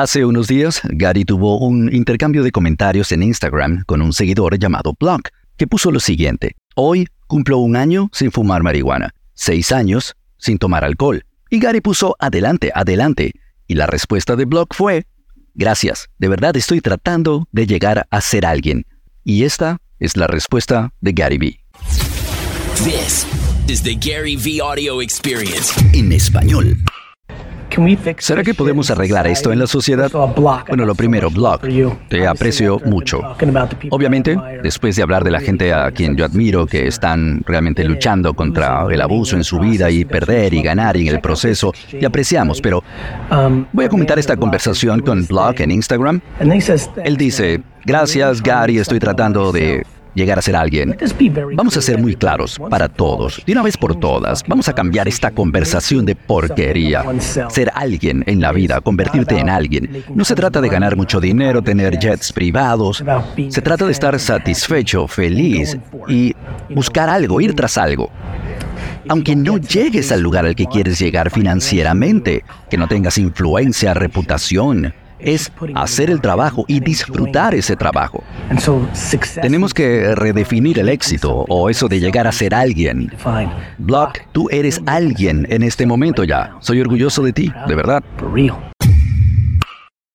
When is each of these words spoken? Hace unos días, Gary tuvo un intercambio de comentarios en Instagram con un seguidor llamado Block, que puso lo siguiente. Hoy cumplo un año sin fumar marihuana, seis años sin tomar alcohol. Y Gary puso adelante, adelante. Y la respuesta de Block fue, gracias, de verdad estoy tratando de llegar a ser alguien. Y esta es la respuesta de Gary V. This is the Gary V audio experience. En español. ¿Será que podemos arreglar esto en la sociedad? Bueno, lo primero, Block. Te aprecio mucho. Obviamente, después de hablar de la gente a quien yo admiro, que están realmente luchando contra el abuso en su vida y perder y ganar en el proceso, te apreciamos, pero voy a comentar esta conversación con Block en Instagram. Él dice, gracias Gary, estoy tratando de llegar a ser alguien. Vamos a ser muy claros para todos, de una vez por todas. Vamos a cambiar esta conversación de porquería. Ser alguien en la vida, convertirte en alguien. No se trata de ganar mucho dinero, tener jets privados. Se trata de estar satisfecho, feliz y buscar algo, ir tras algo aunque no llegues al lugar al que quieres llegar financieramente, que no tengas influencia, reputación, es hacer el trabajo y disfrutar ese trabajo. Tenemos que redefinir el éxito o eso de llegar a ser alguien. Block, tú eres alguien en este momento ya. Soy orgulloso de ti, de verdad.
Hace 0.00 0.24
unos 0.24 0.46
días, 0.46 0.80
Gary 0.84 1.24
tuvo 1.24 1.58
un 1.58 1.92
intercambio 1.92 2.44
de 2.44 2.52
comentarios 2.52 3.10
en 3.10 3.20
Instagram 3.20 3.82
con 3.84 4.00
un 4.00 4.12
seguidor 4.12 4.56
llamado 4.56 4.94
Block, 4.96 5.30
que 5.56 5.66
puso 5.66 5.90
lo 5.90 5.98
siguiente. 5.98 6.54
Hoy 6.76 7.08
cumplo 7.26 7.58
un 7.58 7.74
año 7.74 8.08
sin 8.12 8.30
fumar 8.30 8.62
marihuana, 8.62 9.12
seis 9.34 9.72
años 9.72 10.14
sin 10.36 10.58
tomar 10.58 10.84
alcohol. 10.84 11.24
Y 11.50 11.58
Gary 11.58 11.80
puso 11.80 12.14
adelante, 12.20 12.70
adelante. 12.72 13.32
Y 13.66 13.74
la 13.74 13.88
respuesta 13.88 14.36
de 14.36 14.44
Block 14.44 14.72
fue, 14.72 15.04
gracias, 15.56 16.08
de 16.18 16.28
verdad 16.28 16.56
estoy 16.56 16.80
tratando 16.80 17.48
de 17.50 17.66
llegar 17.66 18.06
a 18.08 18.20
ser 18.20 18.46
alguien. 18.46 18.86
Y 19.24 19.42
esta 19.42 19.78
es 19.98 20.16
la 20.16 20.28
respuesta 20.28 20.92
de 21.00 21.12
Gary 21.12 21.38
V. 21.38 21.58
This 22.84 23.26
is 23.66 23.82
the 23.82 23.96
Gary 23.96 24.36
V 24.36 24.60
audio 24.62 25.02
experience. 25.02 25.74
En 25.92 26.12
español. 26.12 26.76
¿Será 28.18 28.42
que 28.42 28.54
podemos 28.54 28.90
arreglar 28.90 29.26
esto 29.26 29.52
en 29.52 29.58
la 29.58 29.66
sociedad? 29.66 30.10
Bueno, 30.68 30.84
lo 30.84 30.94
primero, 30.94 31.30
Block. 31.30 31.66
Te 32.08 32.26
aprecio 32.26 32.80
mucho. 32.84 33.20
Obviamente, 33.90 34.36
después 34.62 34.96
de 34.96 35.02
hablar 35.02 35.24
de 35.24 35.30
la 35.30 35.40
gente 35.40 35.72
a 35.72 35.90
quien 35.90 36.16
yo 36.16 36.24
admiro, 36.24 36.66
que 36.66 36.86
están 36.86 37.42
realmente 37.46 37.84
luchando 37.84 38.34
contra 38.34 38.86
el 38.90 39.00
abuso 39.00 39.36
en 39.36 39.44
su 39.44 39.58
vida 39.58 39.90
y 39.90 40.04
perder 40.04 40.54
y 40.54 40.62
ganar 40.62 40.96
en 40.96 41.08
el 41.08 41.20
proceso, 41.20 41.72
te 41.90 42.04
apreciamos, 42.04 42.60
pero 42.60 42.82
voy 43.72 43.84
a 43.84 43.88
comentar 43.88 44.18
esta 44.18 44.36
conversación 44.36 45.00
con 45.00 45.26
Block 45.26 45.60
en 45.60 45.70
Instagram. 45.70 46.20
Él 47.04 47.16
dice, 47.16 47.62
gracias 47.84 48.42
Gary, 48.42 48.78
estoy 48.78 48.98
tratando 48.98 49.52
de 49.52 49.86
llegar 50.18 50.38
a 50.38 50.42
ser 50.42 50.56
alguien. 50.56 50.96
Vamos 51.54 51.76
a 51.76 51.80
ser 51.80 51.98
muy 51.98 52.14
claros 52.14 52.58
para 52.68 52.88
todos, 52.88 53.42
de 53.46 53.52
una 53.52 53.62
vez 53.62 53.76
por 53.76 53.98
todas. 53.98 54.44
Vamos 54.46 54.68
a 54.68 54.74
cambiar 54.74 55.08
esta 55.08 55.30
conversación 55.30 56.04
de 56.04 56.14
porquería. 56.14 57.04
Ser 57.48 57.70
alguien 57.74 58.24
en 58.26 58.40
la 58.40 58.52
vida, 58.52 58.80
convertirte 58.80 59.38
en 59.38 59.48
alguien. 59.48 60.04
No 60.14 60.24
se 60.24 60.34
trata 60.34 60.60
de 60.60 60.68
ganar 60.68 60.96
mucho 60.96 61.20
dinero, 61.20 61.62
tener 61.62 61.98
jets 61.98 62.32
privados. 62.32 63.02
Se 63.48 63.62
trata 63.62 63.86
de 63.86 63.92
estar 63.92 64.18
satisfecho, 64.18 65.08
feliz 65.08 65.78
y 66.08 66.34
buscar 66.74 67.08
algo, 67.08 67.40
ir 67.40 67.54
tras 67.54 67.78
algo 67.78 68.10
aunque 69.08 69.34
no 69.34 69.56
llegues 69.56 70.12
al 70.12 70.20
lugar 70.20 70.44
al 70.44 70.54
que 70.54 70.66
quieres 70.66 70.98
llegar 70.98 71.30
financieramente, 71.30 72.44
que 72.68 72.76
no 72.76 72.88
tengas 72.88 73.16
influencia, 73.16 73.94
reputación, 73.94 74.92
es 75.18 75.52
hacer 75.74 76.10
el 76.10 76.20
trabajo 76.20 76.64
y 76.68 76.80
disfrutar 76.80 77.54
ese 77.54 77.76
trabajo. 77.76 78.22
Tenemos 79.40 79.74
que 79.74 80.14
redefinir 80.14 80.78
el 80.78 80.88
éxito 80.88 81.44
o 81.48 81.70
eso 81.70 81.88
de 81.88 82.00
llegar 82.00 82.26
a 82.26 82.32
ser 82.32 82.54
alguien. 82.54 83.12
Block, 83.78 84.20
tú 84.32 84.48
eres 84.50 84.80
alguien 84.86 85.46
en 85.50 85.62
este 85.62 85.86
momento 85.86 86.24
ya. 86.24 86.56
Soy 86.60 86.80
orgulloso 86.80 87.22
de 87.22 87.32
ti, 87.32 87.52
de 87.66 87.74
verdad. 87.74 88.02